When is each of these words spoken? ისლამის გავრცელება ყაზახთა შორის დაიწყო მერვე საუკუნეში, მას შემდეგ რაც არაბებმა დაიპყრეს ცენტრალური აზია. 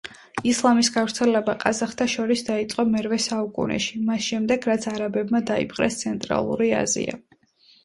ისლამის 0.51 0.87
გავრცელება 0.93 1.53
ყაზახთა 1.63 2.07
შორის 2.13 2.41
დაიწყო 2.47 2.87
მერვე 2.95 3.21
საუკუნეში, 3.27 4.03
მას 4.09 4.25
შემდეგ 4.31 4.67
რაც 4.73 4.91
არაბებმა 4.95 5.45
დაიპყრეს 5.53 6.01
ცენტრალური 6.03 6.75
აზია. 6.83 7.23